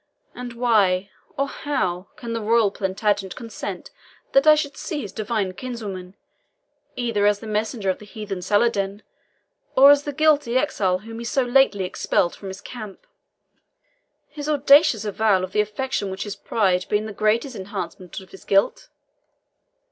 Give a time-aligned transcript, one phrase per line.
[0.33, 3.91] And why, or how, can the royal Plantagenet consent
[4.31, 6.15] that I should see his divine kinswoman,
[6.95, 9.03] either as the messenger of the heathen Saladin,
[9.75, 13.05] or as the guilty exile whom he so lately expelled from his camp
[14.27, 18.31] his audacious avowal of the affection which is his pride being the greatest enhancement of
[18.31, 18.87] his guilt?